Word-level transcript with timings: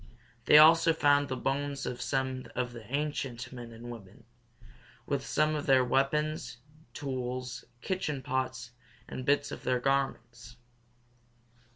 They 0.45 0.57
also 0.57 0.93
found 0.93 1.27
the 1.27 1.37
bones 1.37 1.85
of 1.85 2.01
some 2.01 2.47
of 2.55 2.73
the 2.73 2.83
ancient 2.91 3.53
men 3.53 3.71
and 3.71 3.91
women, 3.91 4.23
with 5.05 5.23
some 5.23 5.53
of 5.53 5.67
their 5.67 5.85
weapons, 5.85 6.57
tools, 6.95 7.65
kitchen 7.81 8.23
pots, 8.23 8.71
and 9.07 9.25
bits 9.25 9.51
of 9.51 9.61
their 9.61 9.79
garments. 9.79 10.55